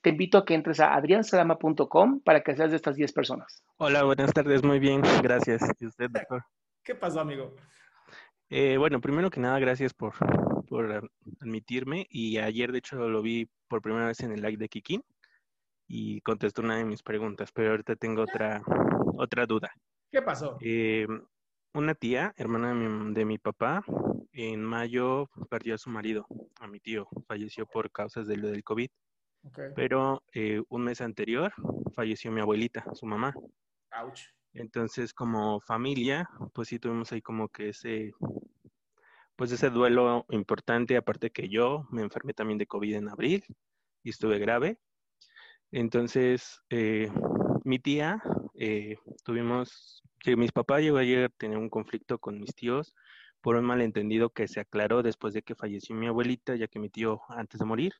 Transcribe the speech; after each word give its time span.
te 0.00 0.10
invito 0.10 0.38
a 0.38 0.44
que 0.44 0.54
entres 0.54 0.80
a 0.80 0.94
adriansalama.com 0.94 2.20
para 2.20 2.42
que 2.42 2.54
seas 2.54 2.70
de 2.70 2.76
estas 2.76 2.96
10 2.96 3.12
personas. 3.12 3.64
Hola, 3.76 4.04
buenas 4.04 4.32
tardes, 4.32 4.62
muy 4.62 4.78
bien, 4.78 5.02
gracias. 5.22 5.62
¿Y 5.80 5.86
usted, 5.86 6.10
doctor? 6.10 6.44
¿Qué 6.82 6.94
pasó, 6.94 7.20
amigo? 7.20 7.54
Eh, 8.48 8.76
bueno, 8.76 9.00
primero 9.00 9.30
que 9.30 9.40
nada, 9.40 9.58
gracias 9.58 9.92
por, 9.92 10.14
por 10.68 11.10
admitirme. 11.40 12.06
Y 12.10 12.38
ayer, 12.38 12.72
de 12.72 12.78
hecho, 12.78 12.96
lo 13.08 13.22
vi 13.22 13.48
por 13.68 13.82
primera 13.82 14.06
vez 14.06 14.20
en 14.20 14.32
el 14.32 14.42
live 14.42 14.56
de 14.56 14.68
Kikín 14.68 15.02
y 15.88 16.20
contestó 16.20 16.62
una 16.62 16.76
de 16.76 16.84
mis 16.84 17.02
preguntas, 17.02 17.50
pero 17.52 17.70
ahorita 17.70 17.96
tengo 17.96 18.22
otra, 18.22 18.62
otra 19.16 19.46
duda. 19.46 19.72
¿Qué 20.10 20.22
pasó? 20.22 20.58
Eh, 20.60 21.06
una 21.74 21.94
tía, 21.94 22.32
hermana 22.36 22.68
de 22.68 22.74
mi, 22.74 23.14
de 23.14 23.24
mi, 23.24 23.38
papá, 23.38 23.84
en 24.32 24.64
mayo 24.64 25.28
perdió 25.48 25.74
a 25.74 25.78
su 25.78 25.90
marido, 25.90 26.26
a 26.60 26.66
mi 26.66 26.80
tío, 26.80 27.08
falleció 27.26 27.66
por 27.66 27.90
causas 27.90 28.26
de 28.26 28.36
lo 28.36 28.48
del 28.48 28.64
COVID. 28.64 28.88
Okay. 29.48 29.70
Pero 29.74 30.22
eh, 30.32 30.62
un 30.68 30.84
mes 30.84 31.00
anterior 31.00 31.52
falleció 31.94 32.30
mi 32.32 32.40
abuelita, 32.40 32.84
su 32.94 33.06
mamá. 33.06 33.34
Ouch. 33.92 34.22
Entonces, 34.52 35.12
como 35.12 35.60
familia, 35.60 36.28
pues 36.54 36.68
sí 36.68 36.78
tuvimos 36.78 37.12
ahí 37.12 37.20
como 37.20 37.48
que 37.48 37.70
ese, 37.70 38.14
pues 39.36 39.52
ese 39.52 39.68
duelo 39.70 40.24
importante, 40.30 40.96
aparte 40.96 41.30
que 41.30 41.48
yo 41.48 41.86
me 41.90 42.02
enfermé 42.02 42.32
también 42.32 42.58
de 42.58 42.66
COVID 42.66 42.94
en 42.94 43.08
abril 43.08 43.44
y 44.02 44.10
estuve 44.10 44.38
grave. 44.38 44.78
Entonces, 45.72 46.62
eh, 46.70 47.10
mi 47.64 47.78
tía, 47.78 48.22
eh, 48.54 48.96
tuvimos, 49.24 50.02
que 50.20 50.36
mis 50.36 50.52
papás 50.52 50.80
llegó 50.80 50.96
ayer 50.98 51.24
a 51.24 51.28
tener 51.28 51.58
un 51.58 51.68
conflicto 51.68 52.18
con 52.18 52.40
mis 52.40 52.54
tíos 52.54 52.94
por 53.42 53.56
un 53.56 53.64
malentendido 53.64 54.30
que 54.30 54.48
se 54.48 54.60
aclaró 54.60 55.02
después 55.02 55.34
de 55.34 55.42
que 55.42 55.54
falleció 55.54 55.94
mi 55.94 56.06
abuelita, 56.06 56.56
ya 56.56 56.66
que 56.66 56.78
mi 56.78 56.88
tío 56.88 57.20
antes 57.28 57.60
de 57.60 57.66
morir, 57.66 57.92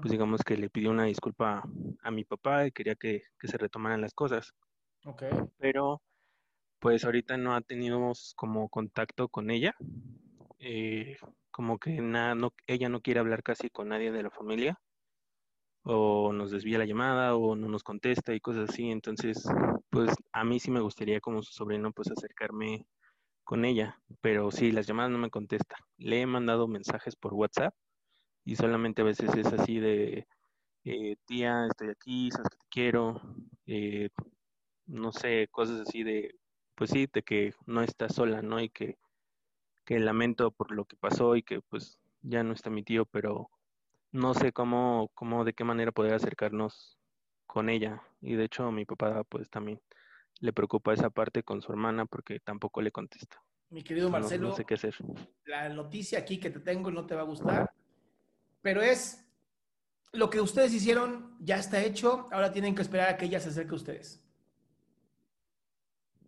pues 0.00 0.10
digamos 0.12 0.42
que 0.42 0.56
le 0.56 0.70
pidió 0.70 0.90
una 0.90 1.04
disculpa 1.04 1.62
a 2.02 2.10
mi 2.10 2.24
papá 2.24 2.66
y 2.66 2.72
quería 2.72 2.94
que, 2.94 3.22
que 3.38 3.48
se 3.48 3.58
retomaran 3.58 4.00
las 4.00 4.14
cosas. 4.14 4.52
Ok. 5.04 5.22
Pero 5.58 6.02
pues 6.78 7.04
ahorita 7.04 7.36
no 7.36 7.54
ha 7.54 7.60
tenido 7.60 8.12
como 8.36 8.68
contacto 8.68 9.28
con 9.28 9.50
ella. 9.50 9.74
Eh, 10.58 11.16
como 11.50 11.78
que 11.78 12.00
nada, 12.00 12.34
no, 12.34 12.52
ella 12.66 12.88
no 12.88 13.00
quiere 13.00 13.20
hablar 13.20 13.42
casi 13.42 13.68
con 13.70 13.88
nadie 13.88 14.12
de 14.12 14.22
la 14.22 14.30
familia. 14.30 14.78
O 15.82 16.32
nos 16.32 16.50
desvía 16.50 16.78
la 16.78 16.84
llamada 16.84 17.34
o 17.34 17.56
no 17.56 17.68
nos 17.68 17.82
contesta 17.82 18.34
y 18.34 18.40
cosas 18.40 18.70
así. 18.70 18.90
Entonces, 18.90 19.44
pues 19.90 20.14
a 20.32 20.44
mí 20.44 20.60
sí 20.60 20.70
me 20.70 20.80
gustaría 20.80 21.20
como 21.20 21.42
su 21.42 21.52
sobrino 21.52 21.92
pues 21.92 22.10
acercarme 22.10 22.86
con 23.44 23.64
ella. 23.64 24.00
Pero 24.20 24.50
sí, 24.50 24.70
las 24.70 24.86
llamadas 24.86 25.10
no 25.10 25.18
me 25.18 25.30
contesta. 25.30 25.76
Le 25.96 26.20
he 26.20 26.26
mandado 26.26 26.68
mensajes 26.68 27.16
por 27.16 27.34
WhatsApp 27.34 27.74
y 28.48 28.56
solamente 28.56 29.02
a 29.02 29.04
veces 29.04 29.28
es 29.34 29.46
así 29.48 29.78
de, 29.78 30.26
eh, 30.84 31.16
tía, 31.26 31.66
estoy 31.66 31.90
aquí, 31.90 32.30
sabes 32.30 32.48
que 32.48 32.56
te 32.56 32.66
quiero, 32.70 33.20
eh, 33.66 34.08
no 34.86 35.12
sé, 35.12 35.48
cosas 35.50 35.82
así 35.82 36.02
de, 36.02 36.34
pues 36.74 36.88
sí, 36.88 37.06
de 37.12 37.22
que 37.22 37.52
no 37.66 37.82
está 37.82 38.08
sola, 38.08 38.40
¿no? 38.40 38.58
Y 38.58 38.70
que, 38.70 38.96
que 39.84 39.98
lamento 39.98 40.50
por 40.50 40.70
lo 40.70 40.86
que 40.86 40.96
pasó 40.96 41.36
y 41.36 41.42
que 41.42 41.60
pues 41.60 42.00
ya 42.22 42.42
no 42.42 42.54
está 42.54 42.70
mi 42.70 42.82
tío, 42.82 43.04
pero 43.04 43.50
no 44.12 44.32
sé 44.32 44.50
cómo, 44.50 45.10
cómo, 45.12 45.44
de 45.44 45.52
qué 45.52 45.64
manera 45.64 45.92
poder 45.92 46.14
acercarnos 46.14 46.98
con 47.46 47.68
ella. 47.68 48.02
Y 48.22 48.36
de 48.36 48.44
hecho 48.44 48.72
mi 48.72 48.86
papá 48.86 49.24
pues 49.24 49.50
también 49.50 49.78
le 50.40 50.54
preocupa 50.54 50.94
esa 50.94 51.10
parte 51.10 51.42
con 51.42 51.60
su 51.60 51.70
hermana 51.70 52.06
porque 52.06 52.40
tampoco 52.40 52.80
le 52.80 52.92
contesta. 52.92 53.42
Mi 53.68 53.82
querido 53.82 54.08
Marcelo, 54.08 54.44
no, 54.44 54.48
no 54.48 54.56
sé 54.56 54.64
qué 54.64 54.72
hacer. 54.72 54.94
La 55.44 55.68
noticia 55.68 56.20
aquí 56.20 56.40
que 56.40 56.48
te 56.48 56.60
tengo 56.60 56.90
no 56.90 57.04
te 57.04 57.14
va 57.14 57.20
a 57.20 57.24
gustar, 57.24 57.70
pero 58.68 58.82
es 58.82 59.26
lo 60.12 60.28
que 60.28 60.42
ustedes 60.42 60.74
hicieron 60.74 61.34
ya 61.40 61.56
está 61.56 61.82
hecho, 61.82 62.26
ahora 62.30 62.52
tienen 62.52 62.74
que 62.74 62.82
esperar 62.82 63.08
a 63.08 63.16
que 63.16 63.24
ella 63.24 63.40
se 63.40 63.48
acerque 63.48 63.72
a 63.72 63.76
ustedes. 63.76 64.22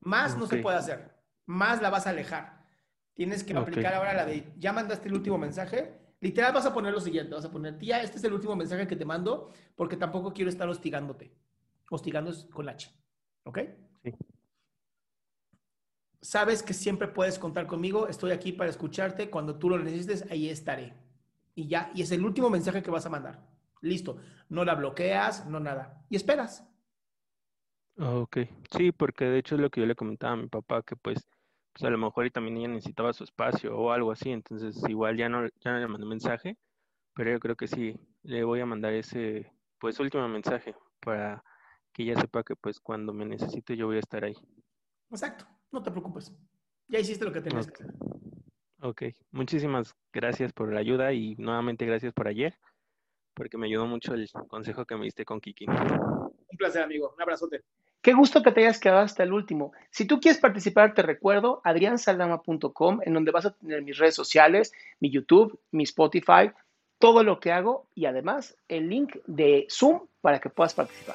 Más 0.00 0.34
no 0.38 0.46
se 0.46 0.56
puede 0.56 0.78
hacer, 0.78 1.14
más 1.44 1.82
la 1.82 1.90
vas 1.90 2.06
a 2.06 2.10
alejar. 2.10 2.64
Tienes 3.12 3.44
que 3.44 3.54
aplicar 3.54 3.92
ahora 3.92 4.14
la 4.14 4.24
de, 4.24 4.50
ya 4.56 4.72
mandaste 4.72 5.08
el 5.08 5.14
último 5.14 5.36
mensaje, 5.36 5.92
literal 6.20 6.54
vas 6.54 6.64
a 6.64 6.72
poner 6.72 6.94
lo 6.94 7.02
siguiente, 7.02 7.34
vas 7.34 7.44
a 7.44 7.50
poner, 7.50 7.76
tía, 7.76 8.02
este 8.02 8.16
es 8.16 8.24
el 8.24 8.32
último 8.32 8.56
mensaje 8.56 8.86
que 8.86 8.96
te 8.96 9.04
mando 9.04 9.52
porque 9.76 9.98
tampoco 9.98 10.32
quiero 10.32 10.48
estar 10.48 10.66
hostigándote. 10.66 11.36
Hostigando 11.90 12.32
con 12.50 12.66
H, 12.70 12.90
¿ok? 13.44 13.58
Sí. 14.04 14.14
Sabes 16.22 16.62
que 16.62 16.72
siempre 16.72 17.08
puedes 17.08 17.38
contar 17.38 17.66
conmigo, 17.66 18.08
estoy 18.08 18.30
aquí 18.30 18.52
para 18.52 18.70
escucharte, 18.70 19.28
cuando 19.28 19.58
tú 19.58 19.68
lo 19.68 19.78
necesites, 19.78 20.24
ahí 20.30 20.48
estaré. 20.48 20.94
Y 21.54 21.68
ya, 21.68 21.90
y 21.94 22.02
es 22.02 22.10
el 22.12 22.24
último 22.24 22.50
mensaje 22.50 22.82
que 22.82 22.90
vas 22.90 23.06
a 23.06 23.10
mandar. 23.10 23.46
Listo, 23.80 24.18
no 24.48 24.64
la 24.64 24.74
bloqueas, 24.74 25.46
no 25.46 25.60
nada. 25.60 26.04
Y 26.08 26.16
esperas. 26.16 26.66
Ok, 27.98 28.38
sí, 28.70 28.90
porque 28.90 29.26
de 29.26 29.38
hecho 29.38 29.56
es 29.56 29.60
lo 29.60 29.70
que 29.70 29.80
yo 29.80 29.86
le 29.86 29.94
comentaba 29.94 30.32
a 30.32 30.36
mi 30.36 30.48
papá, 30.48 30.82
que 30.82 30.96
pues, 30.96 31.26
pues 31.72 31.84
a 31.84 31.90
lo 31.90 31.98
mejor 31.98 32.24
y 32.24 32.30
también 32.30 32.56
ella 32.56 32.68
necesitaba 32.68 33.12
su 33.12 33.24
espacio 33.24 33.76
o 33.76 33.90
algo 33.92 34.12
así, 34.12 34.30
entonces 34.30 34.82
igual 34.88 35.16
ya 35.16 35.28
no, 35.28 35.46
ya 35.60 35.72
no 35.72 35.78
le 35.78 35.88
mandé 35.88 36.06
mensaje, 36.06 36.56
pero 37.14 37.30
yo 37.30 37.38
creo 37.38 37.54
que 37.54 37.68
sí, 37.68 37.94
le 38.22 38.44
voy 38.44 38.60
a 38.60 38.66
mandar 38.66 38.94
ese, 38.94 39.52
pues 39.78 40.00
último 40.00 40.26
mensaje 40.26 40.74
para 41.00 41.44
que 41.92 42.04
ella 42.04 42.18
sepa 42.18 42.42
que 42.42 42.56
pues 42.56 42.80
cuando 42.80 43.12
me 43.12 43.26
necesite 43.26 43.76
yo 43.76 43.86
voy 43.86 43.96
a 43.96 44.00
estar 44.00 44.24
ahí. 44.24 44.36
Exacto, 45.10 45.46
no 45.70 45.82
te 45.82 45.90
preocupes, 45.90 46.32
ya 46.88 46.98
hiciste 46.98 47.26
lo 47.26 47.32
que 47.32 47.42
tenías 47.42 47.68
okay. 47.68 47.86
que 47.86 47.92
hacer. 47.92 48.21
Ok, 48.84 49.02
muchísimas 49.30 49.94
gracias 50.12 50.52
por 50.52 50.72
la 50.72 50.80
ayuda 50.80 51.12
y 51.12 51.36
nuevamente 51.36 51.86
gracias 51.86 52.12
por 52.12 52.26
ayer, 52.26 52.58
porque 53.32 53.56
me 53.56 53.68
ayudó 53.68 53.86
mucho 53.86 54.12
el 54.12 54.28
consejo 54.48 54.84
que 54.84 54.96
me 54.96 55.04
diste 55.04 55.24
con 55.24 55.40
Kiki. 55.40 55.66
Un 55.66 56.56
placer, 56.58 56.82
amigo. 56.82 57.12
Un 57.14 57.22
abrazote. 57.22 57.62
Qué 58.00 58.12
gusto 58.12 58.42
que 58.42 58.50
te 58.50 58.62
hayas 58.62 58.80
quedado 58.80 59.02
hasta 59.02 59.22
el 59.22 59.32
último. 59.32 59.72
Si 59.90 60.04
tú 60.04 60.18
quieres 60.18 60.40
participar, 60.40 60.94
te 60.94 61.02
recuerdo 61.02 61.60
adriansaldama.com, 61.62 62.98
en 63.04 63.14
donde 63.14 63.30
vas 63.30 63.46
a 63.46 63.54
tener 63.54 63.82
mis 63.82 63.96
redes 63.98 64.16
sociales, 64.16 64.72
mi 64.98 65.10
YouTube, 65.10 65.60
mi 65.70 65.84
Spotify, 65.84 66.50
todo 66.98 67.22
lo 67.22 67.38
que 67.38 67.52
hago 67.52 67.86
y 67.94 68.06
además 68.06 68.56
el 68.66 68.88
link 68.88 69.16
de 69.28 69.68
Zoom 69.70 70.08
para 70.20 70.40
que 70.40 70.50
puedas 70.50 70.74
participar. 70.74 71.14